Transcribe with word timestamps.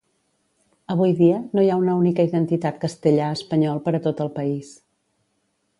Avui 0.93 1.13
dia, 1.19 1.35
no 1.57 1.65
hi 1.65 1.69
ha 1.73 1.77
una 1.83 1.97
única 2.05 2.25
identitat 2.31 2.81
castellà-espanyol 2.87 3.87
per 3.89 3.97
a 3.99 4.03
tot 4.09 4.25
el 4.29 4.37
país. 4.41 4.75